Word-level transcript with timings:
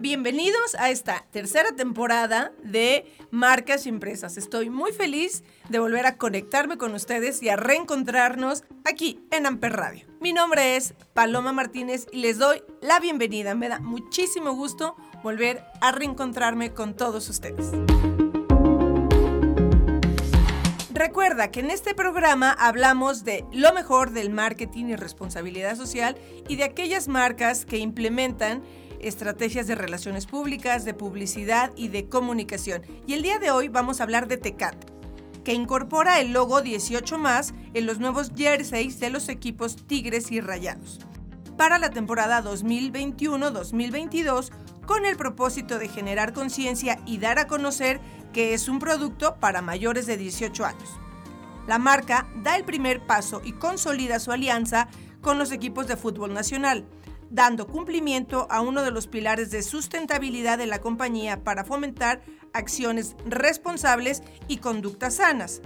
Bienvenidos 0.00 0.74
a 0.78 0.88
esta 0.88 1.26
tercera 1.30 1.72
temporada 1.72 2.52
de 2.62 3.04
Marcas 3.30 3.86
Impresas. 3.86 4.38
Estoy 4.38 4.70
muy 4.70 4.92
feliz 4.92 5.44
de 5.68 5.78
volver 5.78 6.06
a 6.06 6.16
conectarme 6.16 6.78
con 6.78 6.94
ustedes 6.94 7.42
y 7.42 7.50
a 7.50 7.56
reencontrarnos 7.56 8.64
aquí 8.86 9.20
en 9.30 9.44
Amper 9.44 9.74
Radio. 9.74 10.06
Mi 10.18 10.32
nombre 10.32 10.76
es 10.76 10.94
Paloma 11.12 11.52
Martínez 11.52 12.06
y 12.12 12.20
les 12.22 12.38
doy 12.38 12.62
la 12.80 12.98
bienvenida. 12.98 13.54
Me 13.54 13.68
da 13.68 13.78
muchísimo 13.78 14.54
gusto 14.54 14.96
volver 15.22 15.62
a 15.82 15.92
reencontrarme 15.92 16.72
con 16.72 16.96
todos 16.96 17.28
ustedes. 17.28 17.70
Recuerda 20.94 21.50
que 21.50 21.60
en 21.60 21.70
este 21.70 21.94
programa 21.94 22.52
hablamos 22.52 23.24
de 23.24 23.44
lo 23.52 23.74
mejor 23.74 24.12
del 24.12 24.30
marketing 24.30 24.86
y 24.86 24.96
responsabilidad 24.96 25.76
social 25.76 26.16
y 26.48 26.56
de 26.56 26.64
aquellas 26.64 27.06
marcas 27.06 27.66
que 27.66 27.78
implementan 27.78 28.62
estrategias 29.00 29.66
de 29.66 29.74
relaciones 29.74 30.26
públicas, 30.26 30.84
de 30.84 30.94
publicidad 30.94 31.72
y 31.76 31.88
de 31.88 32.08
comunicación. 32.08 32.82
Y 33.06 33.14
el 33.14 33.22
día 33.22 33.38
de 33.38 33.50
hoy 33.50 33.68
vamos 33.68 34.00
a 34.00 34.04
hablar 34.04 34.28
de 34.28 34.36
Tecat, 34.36 34.76
que 35.44 35.54
incorpora 35.54 36.20
el 36.20 36.32
logo 36.32 36.62
18 36.62 37.18
más 37.18 37.52
en 37.74 37.86
los 37.86 37.98
nuevos 37.98 38.32
jerseys 38.34 39.00
de 39.00 39.10
los 39.10 39.28
equipos 39.28 39.76
Tigres 39.86 40.30
y 40.30 40.40
Rayados 40.40 41.00
para 41.60 41.78
la 41.78 41.90
temporada 41.90 42.42
2021-2022 42.42 44.50
con 44.86 45.04
el 45.04 45.16
propósito 45.16 45.78
de 45.78 45.88
generar 45.88 46.32
conciencia 46.32 46.98
y 47.04 47.18
dar 47.18 47.38
a 47.38 47.46
conocer 47.46 48.00
que 48.32 48.54
es 48.54 48.66
un 48.66 48.78
producto 48.78 49.36
para 49.40 49.60
mayores 49.60 50.06
de 50.06 50.16
18 50.16 50.64
años. 50.64 50.98
La 51.66 51.78
marca 51.78 52.26
da 52.42 52.56
el 52.56 52.64
primer 52.64 53.04
paso 53.04 53.42
y 53.44 53.52
consolida 53.52 54.20
su 54.20 54.32
alianza 54.32 54.88
con 55.20 55.38
los 55.38 55.52
equipos 55.52 55.86
de 55.86 55.98
fútbol 55.98 56.32
nacional, 56.32 56.86
dando 57.30 57.66
cumplimiento 57.66 58.46
a 58.50 58.60
uno 58.60 58.82
de 58.82 58.90
los 58.90 59.06
pilares 59.06 59.50
de 59.50 59.62
sustentabilidad 59.62 60.58
de 60.58 60.66
la 60.66 60.80
compañía 60.80 61.42
para 61.42 61.64
fomentar 61.64 62.20
acciones 62.52 63.16
responsables 63.24 64.22
y 64.48 64.58
conductas 64.58 65.16
sanas. 65.16 65.62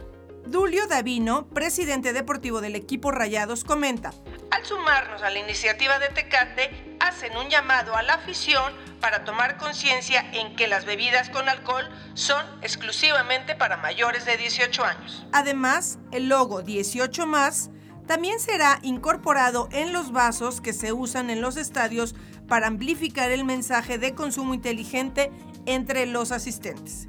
Dulio 0.47 0.87
Davino, 0.87 1.49
presidente 1.49 2.13
deportivo 2.13 2.61
del 2.61 2.77
equipo 2.77 3.11
Rayados, 3.11 3.65
comenta, 3.65 4.13
al 4.51 4.65
sumarnos 4.65 5.23
a 5.23 5.31
la 5.31 5.39
iniciativa 5.39 5.99
de 5.99 6.09
Tecate, 6.09 6.97
hacen 7.01 7.37
un 7.37 7.49
llamado 7.49 7.97
a 7.97 8.03
la 8.03 8.15
afición 8.15 8.73
para 9.01 9.25
tomar 9.25 9.57
conciencia 9.57 10.25
en 10.33 10.55
que 10.55 10.69
las 10.69 10.85
bebidas 10.85 11.31
con 11.31 11.49
alcohol 11.49 11.89
son 12.13 12.45
exclusivamente 12.63 13.55
para 13.55 13.79
mayores 13.79 14.27
de 14.27 14.37
18 14.37 14.85
años. 14.85 15.27
Además, 15.33 15.99
el 16.13 16.29
logo 16.29 16.63
18 16.63 17.27
más 17.27 17.71
también 18.07 18.41
será 18.41 18.79
incorporado 18.83 19.69
en 19.73 19.93
los 19.93 20.13
vasos 20.13 20.61
que 20.61 20.73
se 20.73 20.93
usan 20.93 21.31
en 21.31 21.41
los 21.41 21.57
estadios 21.57 22.15
para 22.49 22.67
amplificar 22.67 23.31
el 23.31 23.45
mensaje 23.45 23.99
de 23.99 24.15
consumo 24.15 24.55
inteligente 24.55 25.31
entre 25.67 26.07
los 26.07 26.33
asistentes. 26.33 27.09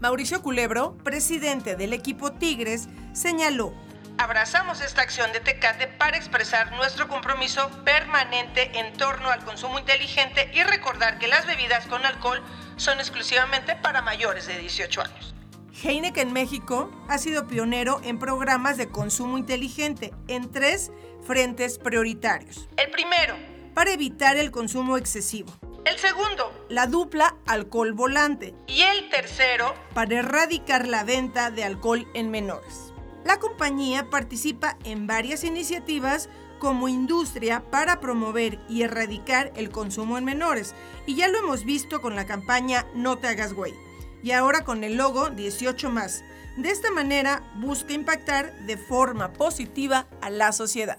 Mauricio 0.00 0.42
Culebro, 0.42 0.96
presidente 1.04 1.76
del 1.76 1.92
equipo 1.92 2.32
Tigres, 2.32 2.88
señaló, 3.12 3.72
Abrazamos 4.18 4.80
esta 4.82 5.02
acción 5.02 5.32
de 5.32 5.40
Tecate 5.40 5.88
para 5.88 6.16
expresar 6.16 6.72
nuestro 6.72 7.08
compromiso 7.08 7.70
permanente 7.84 8.78
en 8.78 8.92
torno 8.92 9.30
al 9.30 9.44
consumo 9.44 9.78
inteligente 9.78 10.50
y 10.52 10.62
recordar 10.64 11.18
que 11.18 11.28
las 11.28 11.46
bebidas 11.46 11.86
con 11.86 12.04
alcohol 12.04 12.42
son 12.76 13.00
exclusivamente 13.00 13.74
para 13.74 14.02
mayores 14.02 14.46
de 14.46 14.58
18 14.58 15.00
años. 15.00 15.34
Heineken 15.82 16.32
México 16.32 16.90
ha 17.08 17.18
sido 17.18 17.48
pionero 17.48 18.00
en 18.04 18.18
programas 18.18 18.76
de 18.76 18.88
consumo 18.88 19.36
inteligente 19.36 20.12
en 20.28 20.48
tres 20.50 20.92
frentes 21.26 21.78
prioritarios. 21.78 22.68
El 22.76 22.90
primero, 22.92 23.34
para 23.74 23.92
evitar 23.92 24.36
el 24.36 24.52
consumo 24.52 24.96
excesivo. 24.96 25.52
El 25.84 25.98
segundo, 25.98 26.52
la 26.68 26.86
dupla 26.86 27.36
alcohol 27.46 27.94
volante. 27.94 28.54
Y 28.68 28.82
el 28.82 29.08
tercero, 29.10 29.74
para 29.92 30.20
erradicar 30.20 30.86
la 30.86 31.02
venta 31.02 31.50
de 31.50 31.64
alcohol 31.64 32.06
en 32.14 32.30
menores. 32.30 32.92
La 33.24 33.40
compañía 33.40 34.08
participa 34.08 34.78
en 34.84 35.08
varias 35.08 35.42
iniciativas 35.42 36.28
como 36.60 36.86
industria 36.86 37.64
para 37.70 37.98
promover 37.98 38.60
y 38.68 38.82
erradicar 38.82 39.52
el 39.56 39.70
consumo 39.70 40.16
en 40.16 40.24
menores. 40.24 40.76
Y 41.06 41.16
ya 41.16 41.26
lo 41.26 41.38
hemos 41.38 41.64
visto 41.64 42.00
con 42.00 42.14
la 42.14 42.24
campaña 42.24 42.86
No 42.94 43.18
te 43.18 43.26
hagas 43.26 43.52
güey 43.52 43.74
y 44.22 44.32
ahora 44.32 44.64
con 44.64 44.84
el 44.84 44.96
logo 44.96 45.30
18 45.30 45.90
más. 45.90 46.24
De 46.56 46.70
esta 46.70 46.90
manera 46.90 47.42
busca 47.60 47.92
impactar 47.92 48.52
de 48.66 48.76
forma 48.76 49.32
positiva 49.32 50.06
a 50.20 50.30
la 50.30 50.52
sociedad. 50.52 50.98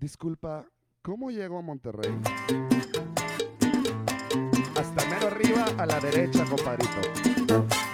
Disculpa, 0.00 0.66
¿cómo 1.02 1.30
llego 1.30 1.58
a 1.58 1.62
Monterrey? 1.62 2.12
Hasta 4.76 5.04
mero 5.08 5.26
arriba 5.28 5.66
a 5.78 5.86
la 5.86 6.00
derecha, 6.00 6.44
compadrito. 6.44 7.91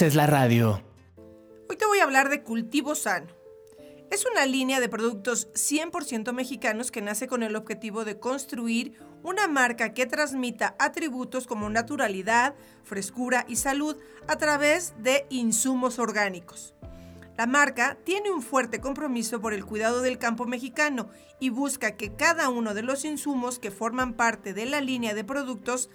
Haces 0.00 0.14
la 0.14 0.26
radio. 0.26 0.82
Hoy 1.68 1.76
te 1.76 1.84
voy 1.84 1.98
a 1.98 2.04
hablar 2.04 2.30
de 2.30 2.42
cultivo 2.42 2.94
sano. 2.94 3.26
Es 4.10 4.24
una 4.24 4.46
línea 4.46 4.80
de 4.80 4.88
productos 4.88 5.52
100% 5.52 6.32
mexicanos 6.32 6.90
que 6.90 7.02
nace 7.02 7.26
con 7.26 7.42
el 7.42 7.54
objetivo 7.54 8.06
de 8.06 8.18
construir 8.18 8.94
una 9.22 9.46
marca 9.46 9.92
que 9.92 10.06
transmita 10.06 10.74
atributos 10.78 11.46
como 11.46 11.68
naturalidad, 11.68 12.54
frescura 12.82 13.44
y 13.46 13.56
salud 13.56 13.94
a 14.26 14.36
través 14.36 14.94
de 15.02 15.26
insumos 15.28 15.98
orgánicos. 15.98 16.74
La 17.36 17.46
marca 17.46 17.98
tiene 18.02 18.30
un 18.30 18.40
fuerte 18.40 18.80
compromiso 18.80 19.42
por 19.42 19.52
el 19.52 19.66
cuidado 19.66 20.00
del 20.00 20.16
campo 20.16 20.46
mexicano 20.46 21.10
y 21.40 21.50
busca 21.50 21.98
que 21.98 22.14
cada 22.16 22.48
uno 22.48 22.72
de 22.72 22.82
los 22.82 23.04
insumos 23.04 23.58
que 23.58 23.70
forman 23.70 24.14
parte 24.14 24.54
de 24.54 24.64
la 24.64 24.80
línea 24.80 25.12
de 25.12 25.24
productos 25.24 25.90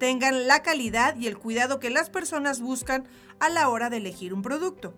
tengan 0.00 0.48
la 0.48 0.62
calidad 0.62 1.14
y 1.16 1.26
el 1.26 1.38
cuidado 1.38 1.78
que 1.78 1.90
las 1.90 2.08
personas 2.08 2.60
buscan 2.60 3.06
a 3.38 3.50
la 3.50 3.68
hora 3.68 3.90
de 3.90 3.98
elegir 3.98 4.32
un 4.32 4.40
producto. 4.40 4.94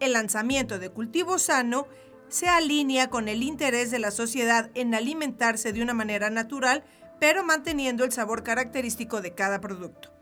El 0.00 0.14
lanzamiento 0.14 0.80
de 0.80 0.90
cultivo 0.90 1.38
sano 1.38 1.86
se 2.28 2.48
alinea 2.48 3.08
con 3.08 3.28
el 3.28 3.44
interés 3.44 3.92
de 3.92 4.00
la 4.00 4.10
sociedad 4.10 4.70
en 4.74 4.96
alimentarse 4.96 5.72
de 5.72 5.80
una 5.80 5.94
manera 5.94 6.28
natural, 6.28 6.82
pero 7.20 7.44
manteniendo 7.44 8.02
el 8.04 8.10
sabor 8.10 8.42
característico 8.42 9.20
de 9.20 9.32
cada 9.32 9.60
producto. 9.60 10.12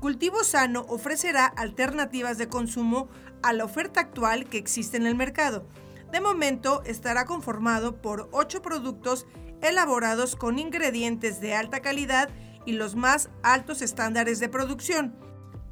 Cultivo 0.00 0.42
Sano 0.42 0.84
ofrecerá 0.88 1.46
alternativas 1.46 2.38
de 2.38 2.48
consumo 2.48 3.08
a 3.42 3.52
la 3.52 3.64
oferta 3.64 4.00
actual 4.00 4.46
que 4.46 4.58
existe 4.58 4.96
en 4.96 5.06
el 5.06 5.14
mercado. 5.14 5.64
De 6.10 6.20
momento 6.20 6.82
estará 6.86 7.24
conformado 7.24 8.00
por 8.00 8.28
8 8.32 8.62
productos 8.62 9.26
elaborados 9.60 10.34
con 10.34 10.58
ingredientes 10.58 11.40
de 11.40 11.54
alta 11.54 11.80
calidad 11.80 12.30
y 12.66 12.72
los 12.72 12.94
más 12.96 13.30
altos 13.42 13.82
estándares 13.82 14.40
de 14.40 14.48
producción. 14.48 15.14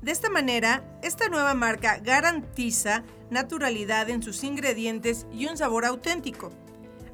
De 0.02 0.12
esta 0.12 0.30
manera, 0.30 0.98
esta 1.02 1.28
nueva 1.28 1.54
marca 1.54 1.98
garantiza 2.02 3.02
naturalidad 3.30 4.08
en 4.08 4.22
sus 4.22 4.44
ingredientes 4.44 5.26
y 5.32 5.46
un 5.46 5.56
sabor 5.56 5.84
auténtico. 5.84 6.52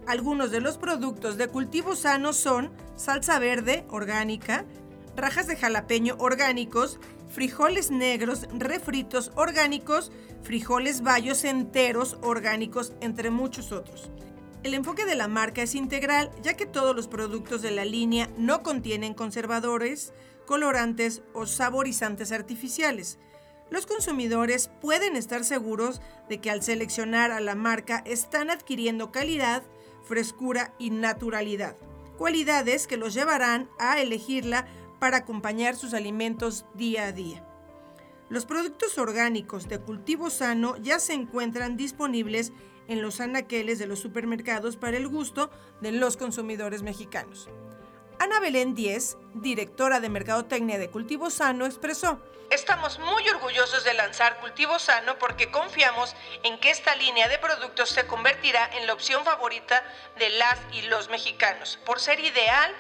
Algunos 0.07 0.51
de 0.51 0.61
los 0.61 0.79
productos 0.79 1.37
de 1.37 1.49
cultivo 1.49 1.95
sano 1.95 2.33
son 2.33 2.71
salsa 2.97 3.39
verde 3.39 3.85
orgánica, 3.89 4.65
rajas 5.17 5.47
de 5.47 5.57
jalapeño 5.57 6.17
orgánicos, 6.19 6.99
frijoles 7.29 7.91
negros 7.91 8.47
refritos 8.53 9.33
orgánicos, 9.37 10.13
frijoles 10.43 11.03
bayos 11.03 11.45
enteros 11.45 12.19
orgánicos, 12.21 12.93
entre 13.01 13.31
muchos 13.31 13.73
otros. 13.73 14.11
El 14.63 14.75
enfoque 14.75 15.05
de 15.05 15.17
la 15.17 15.27
marca 15.27 15.63
es 15.63 15.75
integral, 15.75 16.31
ya 16.41 16.55
que 16.55 16.67
todos 16.67 16.95
los 16.95 17.09
productos 17.09 17.63
de 17.63 17.73
la 17.73 17.85
línea 17.85 18.31
no 18.39 18.63
contienen 18.63 19.13
conservadores, 19.13 20.13
colorantes 20.47 21.23
o 21.33 21.47
saborizantes 21.47 22.31
artificiales. 22.31 23.19
Los 23.71 23.87
consumidores 23.87 24.71
pueden 24.81 25.17
estar 25.17 25.45
seguros 25.45 26.01
de 26.29 26.39
que 26.41 26.51
al 26.51 26.63
seleccionar 26.63 27.33
a 27.33 27.41
la 27.41 27.57
marca 27.57 28.05
están 28.07 28.51
adquiriendo 28.51 29.11
calidad, 29.11 29.65
frescura 30.05 30.75
y 30.79 30.91
naturalidad, 30.91 31.77
cualidades 32.17 32.87
que 32.87 32.97
los 32.97 33.15
llevarán 33.15 33.69
a 33.81 34.01
elegirla 34.01 34.67
para 35.01 35.19
acompañar 35.19 35.75
sus 35.75 35.93
alimentos 35.93 36.67
día 36.75 37.07
a 37.07 37.13
día. 37.13 37.45
Los 38.29 38.47
productos 38.47 38.97
orgánicos 38.97 39.69
de 39.69 39.81
cultivo 39.81 40.31
sano 40.31 40.77
ya 40.77 41.01
se 41.01 41.15
encuentran 41.15 41.77
disponibles 41.77 42.53
en 42.89 43.03
los 43.03 43.21
anaqueles 43.21 43.79
de 43.79 43.87
los 43.87 44.01
supermercados 44.01 44.77
para 44.77 44.97
el 44.97 45.09
gusto 45.09 45.51
de 45.81 45.93
los 45.93 46.17
consumidores 46.17 46.83
mexicanos. 46.83 47.49
Ana 48.19 48.41
Belén 48.41 48.75
Díez, 48.75 49.17
directora 49.35 50.01
de 50.01 50.09
Mercadotecnia 50.09 50.79
de 50.79 50.91
Cultivo 50.91 51.31
Sano, 51.31 51.67
expresó, 51.67 52.21
Estamos 52.51 52.99
muy 52.99 53.27
orgullosos 53.31 53.83
de 53.83 53.95
lanzar 53.95 54.39
Cultivo 54.41 54.79
Sano 54.79 55.19
porque 55.19 55.51
confiamos 55.51 56.15
en 56.43 56.61
que 56.61 56.69
esta 56.69 56.95
línea 56.97 57.27
de 57.29 57.39
productos 57.39 57.89
se 57.89 58.07
convertirá 58.07 58.69
en 58.77 58.87
la 58.87 58.93
opción 58.93 59.25
favorita 59.25 59.83
de 60.19 60.29
las 60.29 60.59
y 60.71 60.83
los 60.83 61.09
mexicanos, 61.09 61.79
por 61.87 61.99
ser 61.99 62.21
ideal 62.21 62.75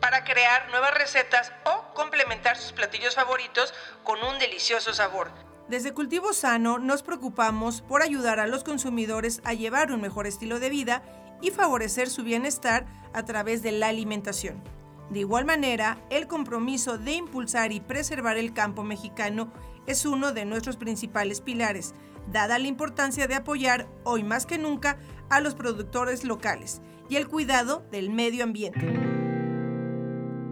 para 0.00 0.24
crear 0.24 0.68
nuevas 0.70 0.92
recetas 0.94 1.52
o 1.64 1.94
complementar 1.94 2.56
sus 2.56 2.72
platillos 2.72 3.14
favoritos 3.14 3.72
con 4.02 4.22
un 4.24 4.38
delicioso 4.40 4.92
sabor. 4.92 5.45
Desde 5.68 5.92
Cultivo 5.92 6.32
Sano 6.32 6.78
nos 6.78 7.02
preocupamos 7.02 7.80
por 7.80 8.00
ayudar 8.00 8.38
a 8.38 8.46
los 8.46 8.62
consumidores 8.62 9.40
a 9.42 9.52
llevar 9.52 9.90
un 9.90 10.00
mejor 10.00 10.28
estilo 10.28 10.60
de 10.60 10.70
vida 10.70 11.02
y 11.42 11.50
favorecer 11.50 12.08
su 12.08 12.22
bienestar 12.22 12.86
a 13.12 13.24
través 13.24 13.64
de 13.64 13.72
la 13.72 13.88
alimentación. 13.88 14.62
De 15.10 15.20
igual 15.20 15.44
manera, 15.44 15.98
el 16.08 16.28
compromiso 16.28 16.98
de 16.98 17.14
impulsar 17.14 17.72
y 17.72 17.80
preservar 17.80 18.36
el 18.36 18.52
campo 18.52 18.84
mexicano 18.84 19.52
es 19.86 20.06
uno 20.06 20.32
de 20.32 20.44
nuestros 20.44 20.76
principales 20.76 21.40
pilares, 21.40 21.94
dada 22.30 22.60
la 22.60 22.68
importancia 22.68 23.26
de 23.26 23.34
apoyar 23.34 23.88
hoy 24.04 24.22
más 24.22 24.46
que 24.46 24.58
nunca 24.58 24.98
a 25.30 25.40
los 25.40 25.56
productores 25.56 26.22
locales 26.22 26.80
y 27.08 27.16
el 27.16 27.26
cuidado 27.26 27.84
del 27.90 28.10
medio 28.10 28.44
ambiente. 28.44 28.80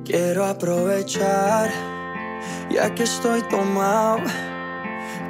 Quiero 0.04 0.44
aprovechar, 0.44 1.70
ya 2.68 2.92
que 2.94 3.04
estoy 3.04 3.42
tomado 3.42 4.18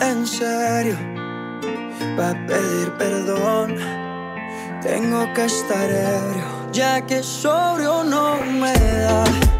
en 0.00 0.26
serio. 0.26 0.96
Va 2.18 2.30
a 2.30 2.46
pedir 2.46 2.92
perdón, 2.98 3.76
tengo 4.82 5.32
que 5.34 5.44
estar 5.44 5.90
ebrio, 5.90 6.72
ya 6.72 7.00
que 7.06 7.22
sobrio 7.22 8.04
no 8.04 8.36
me 8.42 8.72
da. 8.72 9.59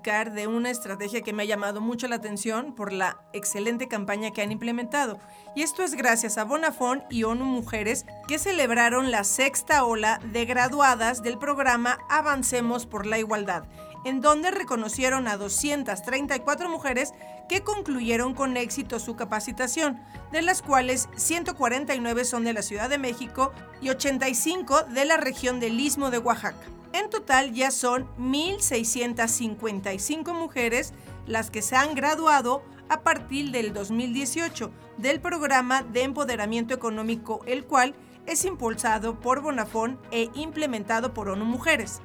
De 0.00 0.46
una 0.46 0.70
estrategia 0.70 1.20
que 1.20 1.34
me 1.34 1.42
ha 1.42 1.46
llamado 1.46 1.82
mucho 1.82 2.08
la 2.08 2.16
atención 2.16 2.74
por 2.74 2.92
la 2.92 3.18
excelente 3.34 3.88
campaña 3.88 4.30
que 4.30 4.40
han 4.40 4.50
implementado. 4.50 5.18
Y 5.54 5.62
esto 5.62 5.82
es 5.82 5.94
gracias 5.94 6.38
a 6.38 6.44
Bonafón 6.44 7.04
y 7.10 7.24
ONU 7.24 7.44
Mujeres 7.44 8.06
que 8.26 8.38
celebraron 8.38 9.10
la 9.10 9.22
sexta 9.24 9.84
ola 9.84 10.18
de 10.32 10.46
graduadas 10.46 11.22
del 11.22 11.38
programa 11.38 11.98
Avancemos 12.08 12.86
por 12.86 13.04
la 13.06 13.18
Igualdad, 13.18 13.64
en 14.04 14.20
donde 14.20 14.50
reconocieron 14.50 15.28
a 15.28 15.36
234 15.36 16.68
mujeres 16.68 17.14
que 17.48 17.62
concluyeron 17.62 18.34
con 18.34 18.56
éxito 18.56 18.98
su 18.98 19.14
capacitación, 19.16 20.00
de 20.30 20.42
las 20.42 20.62
cuales 20.62 21.08
149 21.16 22.24
son 22.24 22.44
de 22.44 22.52
la 22.52 22.62
Ciudad 22.62 22.88
de 22.88 22.98
México 22.98 23.52
y 23.80 23.90
85 23.90 24.84
de 24.84 25.04
la 25.04 25.16
región 25.16 25.60
del 25.60 25.78
Istmo 25.78 26.10
de 26.10 26.18
Oaxaca. 26.18 26.66
En 26.92 27.10
total 27.10 27.52
ya 27.52 27.70
son 27.70 28.08
1.655 28.18 30.34
mujeres 30.34 30.92
las 31.26 31.50
que 31.50 31.62
se 31.62 31.76
han 31.76 31.94
graduado 31.94 32.62
a 32.88 33.00
partir 33.00 33.50
del 33.50 33.72
2018 33.72 34.70
del 34.98 35.20
programa 35.20 35.82
de 35.82 36.02
empoderamiento 36.02 36.74
económico, 36.74 37.40
el 37.46 37.64
cual 37.64 37.94
es 38.26 38.44
impulsado 38.44 39.18
por 39.18 39.40
Bonafón 39.40 39.98
e 40.10 40.28
implementado 40.34 41.14
por 41.14 41.30
ONU 41.30 41.44
Mujeres. 41.44 42.02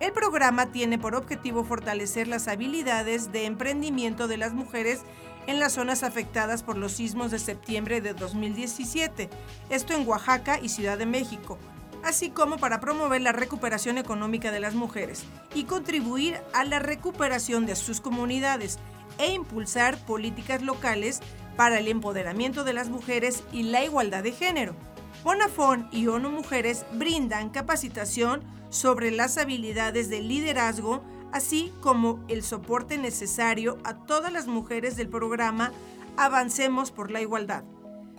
El 0.00 0.12
programa 0.12 0.72
tiene 0.72 0.98
por 0.98 1.14
objetivo 1.14 1.62
fortalecer 1.62 2.26
las 2.26 2.48
habilidades 2.48 3.32
de 3.32 3.44
emprendimiento 3.44 4.28
de 4.28 4.38
las 4.38 4.54
mujeres 4.54 5.02
en 5.46 5.60
las 5.60 5.74
zonas 5.74 6.02
afectadas 6.02 6.62
por 6.62 6.78
los 6.78 6.92
sismos 6.92 7.30
de 7.30 7.38
septiembre 7.38 8.00
de 8.00 8.14
2017, 8.14 9.28
esto 9.68 9.92
en 9.92 10.08
Oaxaca 10.08 10.58
y 10.58 10.70
Ciudad 10.70 10.96
de 10.96 11.04
México, 11.04 11.58
así 12.02 12.30
como 12.30 12.56
para 12.56 12.80
promover 12.80 13.20
la 13.20 13.32
recuperación 13.32 13.98
económica 13.98 14.50
de 14.50 14.60
las 14.60 14.74
mujeres 14.74 15.24
y 15.54 15.64
contribuir 15.64 16.38
a 16.54 16.64
la 16.64 16.78
recuperación 16.78 17.66
de 17.66 17.76
sus 17.76 18.00
comunidades 18.00 18.78
e 19.18 19.32
impulsar 19.32 19.98
políticas 20.06 20.62
locales 20.62 21.20
para 21.56 21.78
el 21.78 21.88
empoderamiento 21.88 22.64
de 22.64 22.72
las 22.72 22.88
mujeres 22.88 23.44
y 23.52 23.64
la 23.64 23.84
igualdad 23.84 24.22
de 24.22 24.32
género. 24.32 24.74
Bonafón 25.24 25.88
y 25.92 26.06
ONU 26.06 26.30
Mujeres 26.30 26.86
brindan 26.92 27.50
capacitación 27.50 28.42
sobre 28.70 29.10
las 29.10 29.36
habilidades 29.36 30.08
de 30.08 30.20
liderazgo, 30.20 31.02
así 31.32 31.72
como 31.80 32.24
el 32.28 32.42
soporte 32.42 32.96
necesario 32.96 33.78
a 33.84 34.06
todas 34.06 34.32
las 34.32 34.46
mujeres 34.46 34.96
del 34.96 35.08
programa 35.08 35.72
Avancemos 36.16 36.90
por 36.90 37.10
la 37.10 37.20
Igualdad, 37.20 37.64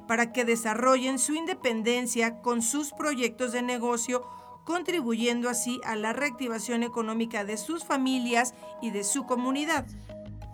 para 0.08 0.32
que 0.32 0.46
desarrollen 0.46 1.20
su 1.20 1.34
independencia 1.34 2.42
con 2.42 2.62
sus 2.62 2.92
proyectos 2.92 3.52
de 3.52 3.62
negocio, 3.62 4.26
contribuyendo 4.66 5.50
así 5.50 5.82
a 5.84 5.96
la 5.96 6.14
reactivación 6.14 6.84
económica 6.84 7.44
de 7.44 7.58
sus 7.58 7.84
familias 7.84 8.54
y 8.82 8.92
de 8.92 9.04
su 9.04 9.26
comunidad. 9.26 9.86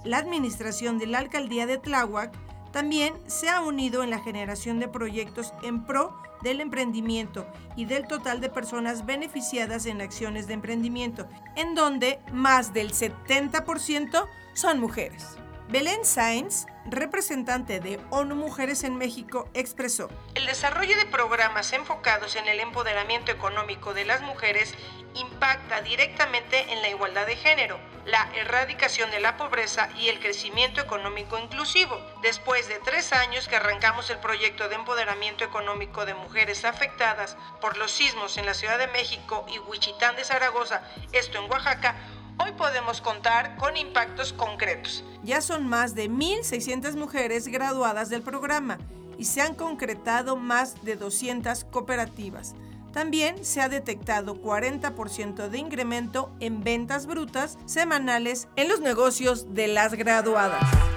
La 0.05 0.17
administración 0.17 0.97
de 0.97 1.07
la 1.07 1.19
alcaldía 1.19 1.65
de 1.65 1.77
Tláhuac 1.77 2.46
también 2.77 3.15
se 3.25 3.49
ha 3.49 3.61
unido 3.61 4.03
en 4.03 4.11
la 4.11 4.19
generación 4.19 4.79
de 4.79 4.87
proyectos 4.87 5.51
en 5.63 5.83
pro 5.83 6.15
del 6.43 6.61
emprendimiento 6.61 7.47
y 7.75 7.85
del 7.85 8.05
total 8.05 8.39
de 8.39 8.49
personas 8.49 9.03
beneficiadas 9.03 9.87
en 9.87 9.99
acciones 9.99 10.45
de 10.45 10.53
emprendimiento, 10.53 11.27
en 11.55 11.73
donde 11.73 12.19
más 12.31 12.75
del 12.75 12.91
70% 12.91 14.27
son 14.53 14.79
mujeres. 14.79 15.39
Belén 15.69 16.05
Sainz, 16.05 16.65
representante 16.85 17.81
de 17.81 17.99
ONU 18.09 18.35
Mujeres 18.35 18.85
en 18.85 18.95
México, 18.95 19.49
expresó, 19.53 20.09
El 20.33 20.45
desarrollo 20.45 20.95
de 20.95 21.05
programas 21.07 21.73
enfocados 21.73 22.37
en 22.37 22.47
el 22.47 22.61
empoderamiento 22.61 23.33
económico 23.33 23.93
de 23.93 24.05
las 24.05 24.21
mujeres 24.21 24.73
impacta 25.13 25.81
directamente 25.81 26.71
en 26.71 26.81
la 26.81 26.87
igualdad 26.87 27.27
de 27.27 27.35
género, 27.35 27.77
la 28.05 28.29
erradicación 28.35 29.11
de 29.11 29.19
la 29.19 29.35
pobreza 29.35 29.89
y 29.97 30.07
el 30.07 30.21
crecimiento 30.21 30.79
económico 30.79 31.37
inclusivo. 31.37 31.99
Después 32.21 32.69
de 32.69 32.79
tres 32.85 33.11
años 33.11 33.49
que 33.49 33.57
arrancamos 33.57 34.09
el 34.09 34.19
proyecto 34.19 34.69
de 34.69 34.75
empoderamiento 34.75 35.43
económico 35.43 36.05
de 36.05 36.13
mujeres 36.13 36.63
afectadas 36.63 37.35
por 37.59 37.75
los 37.75 37.91
sismos 37.91 38.37
en 38.37 38.45
la 38.45 38.53
Ciudad 38.53 38.77
de 38.77 38.87
México 38.87 39.45
y 39.53 39.59
Huichitán 39.59 40.15
de 40.15 40.23
Zaragoza, 40.23 40.81
esto 41.11 41.43
en 41.43 41.51
Oaxaca, 41.51 41.95
hoy 42.37 42.51
podemos 42.57 43.01
contar 43.01 43.55
con 43.57 43.77
impactos 43.77 44.33
concretos. 44.33 45.03
Ya 45.23 45.41
son 45.41 45.67
más 45.67 45.95
de 45.95 46.09
1.600 46.09 46.95
mujeres 46.95 47.47
graduadas 47.47 48.09
del 48.09 48.21
programa 48.21 48.77
y 49.17 49.25
se 49.25 49.41
han 49.41 49.55
concretado 49.55 50.35
más 50.35 50.83
de 50.83 50.95
200 50.95 51.65
cooperativas. 51.65 52.55
También 52.93 53.43
se 53.45 53.61
ha 53.61 53.69
detectado 53.69 54.41
40% 54.41 55.49
de 55.49 55.57
incremento 55.57 56.31
en 56.39 56.63
ventas 56.63 57.05
brutas 57.05 57.57
semanales 57.65 58.47
en 58.55 58.69
los 58.69 58.79
negocios 58.79 59.53
de 59.53 59.67
las 59.67 59.93
graduadas. 59.93 60.96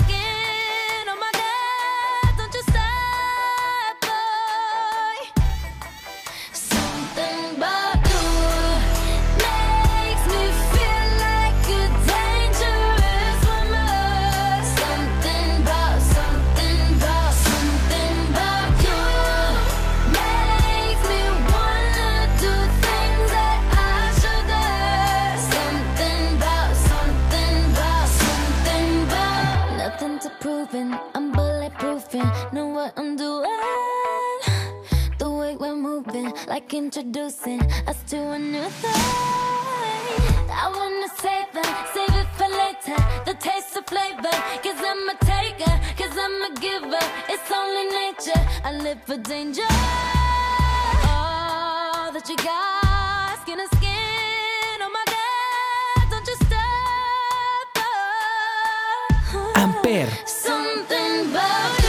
like 36.61 36.73
introducing 36.73 37.61
us 37.87 38.03
to 38.03 38.17
a 38.17 38.39
new 38.39 38.69
thing. 38.81 38.91
I 40.63 40.67
wanna 40.77 41.09
save 41.23 41.55
it, 41.55 41.75
save 41.93 42.15
it 42.21 42.29
for 42.37 42.49
later. 42.61 42.97
The 43.25 43.33
taste 43.39 43.75
of 43.77 43.85
flavor, 43.85 44.35
cause 44.63 44.79
I'm 44.91 45.09
a 45.09 45.15
taker, 45.31 45.75
cause 45.97 46.17
I'm 46.25 46.41
a 46.49 46.53
giver. 46.59 47.05
It's 47.29 47.51
only 47.51 47.85
nature, 48.01 48.43
I 48.63 48.73
live 48.73 49.01
for 49.03 49.17
danger. 49.17 49.69
All 51.07 52.11
that 52.11 52.27
you 52.29 52.37
got, 52.37 53.41
skin 53.41 53.57
to 53.57 53.67
skin, 53.77 54.77
oh 54.85 54.91
my 54.97 55.05
god, 55.15 56.09
don't 56.11 56.27
you 56.27 56.35
stop. 56.35 57.67
oh. 59.33 59.53
Amper. 59.55 60.07
Something 60.27 61.31
about 61.31 61.80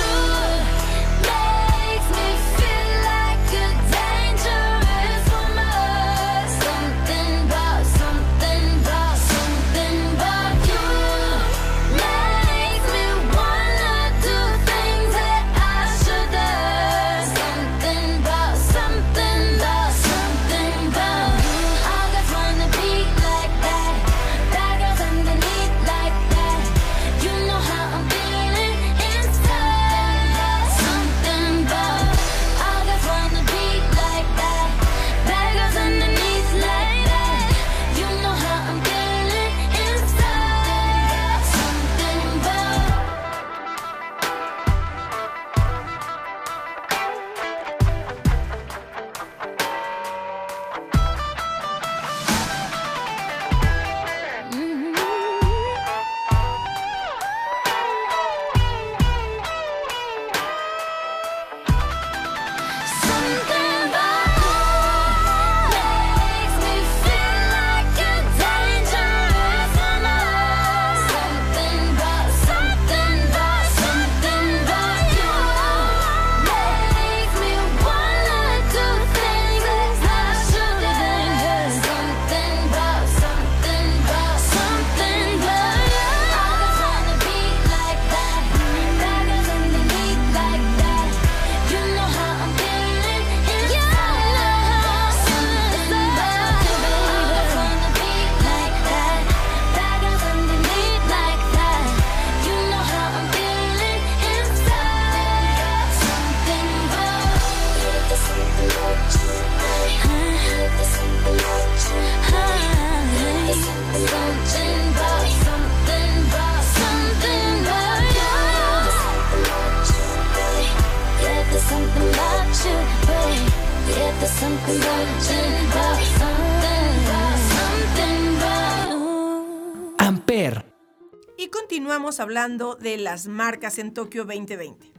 hablando 132.22 132.76
de 132.76 132.98
las 132.98 133.26
marcas 133.26 133.78
en 133.78 133.92
Tokio 133.92 134.24
2020. 134.24 134.92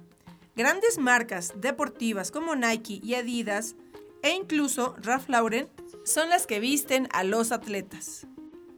Grandes 0.58 0.98
marcas 0.98 1.54
deportivas 1.56 2.32
como 2.32 2.54
Nike 2.54 3.00
y 3.02 3.16
Adidas 3.16 3.78
e 4.24 4.32
incluso 4.32 4.96
Ralph 5.02 5.30
Lauren 5.30 5.70
son 6.04 6.28
las 6.28 6.46
que 6.46 6.60
visten 6.60 7.08
a 7.14 7.24
los 7.24 7.54
atletas. 7.54 8.28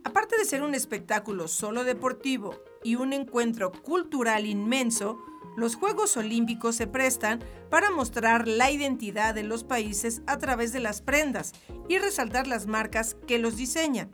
Aparte 0.04 0.38
de 0.38 0.46
ser 0.46 0.62
un 0.62 0.76
espectáculo 0.76 1.48
solo 1.48 1.84
deportivo 1.84 2.56
y 2.84 2.98
un 2.98 3.14
encuentro 3.14 3.72
cultural 3.72 4.46
inmenso, 4.46 5.18
los 5.58 5.76
Juegos 5.76 6.16
Olímpicos 6.16 6.76
se 6.76 6.86
prestan 6.86 7.44
para 7.72 7.90
mostrar 7.90 8.48
la 8.48 8.70
identidad 8.70 9.34
de 9.34 9.42
los 9.42 9.64
países 9.64 10.22
a 10.28 10.38
través 10.38 10.72
de 10.72 10.82
las 10.82 11.02
prendas 11.02 11.54
y 11.90 11.98
resaltar 11.98 12.46
las 12.46 12.68
marcas 12.68 13.18
que 13.26 13.40
los 13.40 13.56
diseñan. 13.56 14.12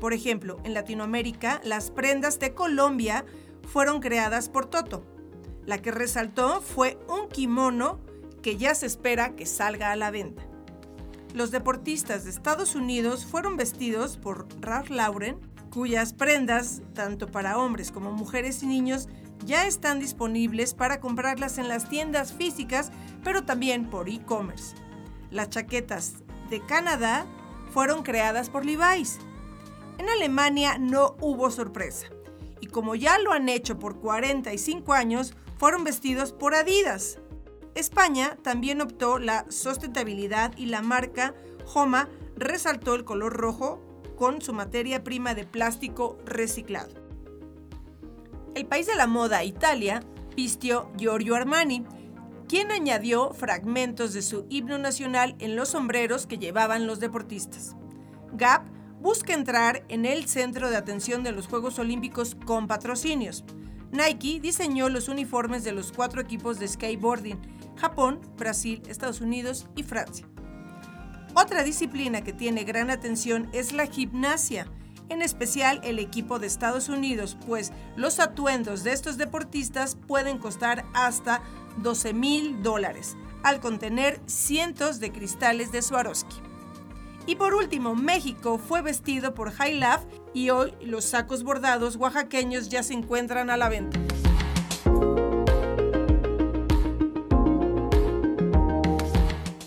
Por 0.00 0.12
ejemplo, 0.12 0.58
en 0.62 0.74
Latinoamérica, 0.74 1.60
las 1.64 1.90
prendas 1.90 2.38
de 2.38 2.54
Colombia 2.54 3.24
fueron 3.66 4.00
creadas 4.00 4.48
por 4.48 4.66
Toto. 4.66 5.04
La 5.64 5.82
que 5.82 5.90
resaltó 5.90 6.62
fue 6.62 6.98
un 7.08 7.28
kimono 7.28 8.00
que 8.42 8.56
ya 8.56 8.74
se 8.74 8.86
espera 8.86 9.34
que 9.34 9.46
salga 9.46 9.90
a 9.90 9.96
la 9.96 10.10
venta. 10.10 10.46
Los 11.34 11.50
deportistas 11.50 12.24
de 12.24 12.30
Estados 12.30 12.74
Unidos 12.74 13.26
fueron 13.26 13.56
vestidos 13.56 14.16
por 14.16 14.46
Ralph 14.60 14.88
Lauren, 14.88 15.38
cuyas 15.70 16.14
prendas, 16.14 16.80
tanto 16.94 17.30
para 17.30 17.58
hombres 17.58 17.90
como 17.90 18.12
mujeres 18.12 18.62
y 18.62 18.66
niños, 18.66 19.08
ya 19.44 19.66
están 19.66 20.00
disponibles 20.00 20.72
para 20.72 21.00
comprarlas 21.00 21.58
en 21.58 21.68
las 21.68 21.88
tiendas 21.88 22.32
físicas, 22.32 22.90
pero 23.22 23.44
también 23.44 23.90
por 23.90 24.08
e-commerce. 24.08 24.74
Las 25.30 25.50
chaquetas 25.50 26.14
de 26.48 26.64
Canadá 26.64 27.26
fueron 27.70 28.02
creadas 28.02 28.48
por 28.48 28.64
Levi's. 28.64 29.18
En 29.98 30.08
Alemania 30.08 30.78
no 30.78 31.16
hubo 31.20 31.50
sorpresa. 31.50 32.06
Y 32.60 32.66
como 32.68 32.94
ya 32.94 33.18
lo 33.18 33.32
han 33.32 33.48
hecho 33.48 33.78
por 33.78 34.00
45 34.00 34.92
años, 34.92 35.34
fueron 35.58 35.84
vestidos 35.84 36.32
por 36.32 36.54
Adidas. 36.54 37.18
España 37.74 38.38
también 38.42 38.80
optó 38.80 39.18
la 39.18 39.44
sustentabilidad 39.50 40.56
y 40.56 40.66
la 40.66 40.82
marca 40.82 41.34
Homa 41.74 42.08
resaltó 42.36 42.94
el 42.94 43.04
color 43.04 43.34
rojo 43.34 43.80
con 44.16 44.40
su 44.40 44.52
materia 44.52 45.04
prima 45.04 45.34
de 45.34 45.44
plástico 45.44 46.18
reciclado. 46.24 46.90
El 48.54 48.66
país 48.66 48.86
de 48.86 48.94
la 48.94 49.06
moda, 49.06 49.44
Italia, 49.44 50.02
vistió 50.34 50.90
Giorgio 50.96 51.34
Armani, 51.34 51.84
quien 52.48 52.70
añadió 52.70 53.32
fragmentos 53.32 54.14
de 54.14 54.22
su 54.22 54.46
himno 54.48 54.78
nacional 54.78 55.36
en 55.40 55.56
los 55.56 55.70
sombreros 55.70 56.26
que 56.26 56.38
llevaban 56.38 56.86
los 56.86 57.00
deportistas. 57.00 57.76
Gap 58.32 58.64
busca 59.00 59.34
entrar 59.34 59.84
en 59.88 60.04
el 60.04 60.26
centro 60.26 60.70
de 60.70 60.76
atención 60.76 61.22
de 61.22 61.32
los 61.32 61.46
Juegos 61.46 61.78
Olímpicos 61.78 62.36
con 62.44 62.66
patrocinios. 62.66 63.44
Nike 63.92 64.40
diseñó 64.40 64.88
los 64.88 65.08
uniformes 65.08 65.64
de 65.64 65.72
los 65.72 65.92
cuatro 65.92 66.20
equipos 66.20 66.58
de 66.58 66.68
skateboarding, 66.68 67.38
Japón, 67.76 68.20
Brasil, 68.36 68.82
Estados 68.88 69.20
Unidos 69.20 69.68
y 69.76 69.82
Francia. 69.82 70.26
Otra 71.34 71.62
disciplina 71.62 72.22
que 72.22 72.32
tiene 72.32 72.64
gran 72.64 72.90
atención 72.90 73.48
es 73.52 73.72
la 73.72 73.86
gimnasia, 73.86 74.66
en 75.08 75.22
especial 75.22 75.80
el 75.84 75.98
equipo 75.98 76.38
de 76.38 76.46
Estados 76.46 76.88
Unidos, 76.88 77.36
pues 77.46 77.72
los 77.94 78.18
atuendos 78.18 78.82
de 78.82 78.92
estos 78.92 79.18
deportistas 79.18 79.96
pueden 80.06 80.38
costar 80.38 80.84
hasta 80.94 81.42
12 81.78 82.12
mil 82.12 82.62
dólares, 82.62 83.16
al 83.42 83.60
contener 83.60 84.20
cientos 84.26 84.98
de 84.98 85.12
cristales 85.12 85.70
de 85.70 85.82
Swarovski. 85.82 86.36
Y 87.26 87.34
por 87.34 87.54
último, 87.54 87.96
México 87.96 88.56
fue 88.56 88.82
vestido 88.82 89.34
por 89.34 89.50
High 89.50 89.80
Love 89.80 90.06
y 90.32 90.50
hoy 90.50 90.72
los 90.80 91.04
sacos 91.04 91.42
bordados 91.42 91.96
oaxaqueños 91.96 92.68
ya 92.68 92.84
se 92.84 92.94
encuentran 92.94 93.50
a 93.50 93.56
la 93.56 93.68
venta. 93.68 93.98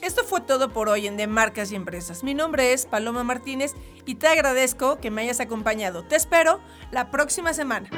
Esto 0.01 0.23
fue 0.23 0.39
todo 0.41 0.71
por 0.71 0.87
hoy 0.87 1.05
en 1.05 1.17
De 1.17 1.27
Marcas 1.27 1.73
y 1.73 1.75
Empresas. 1.75 2.23
Mi 2.23 2.33
nombre 2.33 2.71
es 2.71 2.85
Paloma 2.85 3.25
Martínez 3.25 3.75
y 4.05 4.15
te 4.15 4.27
agradezco 4.27 4.99
que 4.99 5.11
me 5.11 5.23
hayas 5.23 5.41
acompañado. 5.41 6.05
Te 6.05 6.15
espero 6.15 6.61
la 6.91 7.11
próxima 7.11 7.53
semana. 7.53 7.89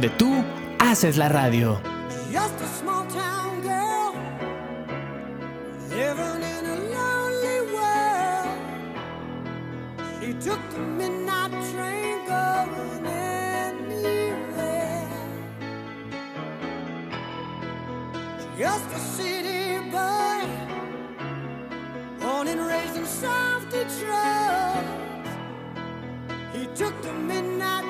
Donde 0.00 0.16
tú 0.16 0.42
haces 0.82 1.18
la 1.18 1.28
radio. 1.28 1.78
Just 18.58 18.92
a 18.92 18.98
city 18.98 19.78
boy, 19.90 20.44
born 22.20 22.46
and 22.48 22.60
raised 22.66 22.96
in 22.96 23.06
South 23.06 23.64
Detroit. 23.70 24.84
He 26.52 26.66
took 26.74 26.94
the 27.00 27.12
midnight 27.12 27.89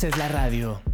haces 0.00 0.16
la 0.16 0.28
radio. 0.28 0.89